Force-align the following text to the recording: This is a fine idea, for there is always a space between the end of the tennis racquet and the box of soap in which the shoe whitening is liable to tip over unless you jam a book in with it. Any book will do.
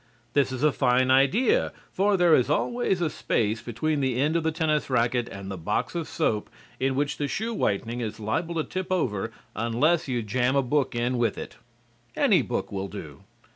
This 0.33 0.51
is 0.51 0.63
a 0.63 0.71
fine 0.71 1.11
idea, 1.11 1.71
for 1.93 2.17
there 2.17 2.33
is 2.33 2.49
always 2.49 3.01
a 3.01 3.09
space 3.11 3.61
between 3.61 3.99
the 3.99 4.19
end 4.19 4.35
of 4.35 4.41
the 4.41 4.51
tennis 4.51 4.89
racquet 4.89 5.29
and 5.29 5.51
the 5.51 5.59
box 5.59 5.93
of 5.93 6.07
soap 6.07 6.49
in 6.79 6.95
which 6.95 7.17
the 7.17 7.27
shoe 7.27 7.53
whitening 7.53 8.01
is 8.01 8.19
liable 8.19 8.55
to 8.55 8.63
tip 8.63 8.91
over 8.91 9.31
unless 9.55 10.07
you 10.07 10.23
jam 10.23 10.55
a 10.55 10.63
book 10.63 10.95
in 10.95 11.19
with 11.19 11.37
it. 11.37 11.57
Any 12.15 12.41
book 12.41 12.71
will 12.71 12.87
do. 12.87 13.21